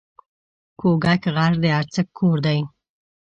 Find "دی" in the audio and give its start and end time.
2.45-2.59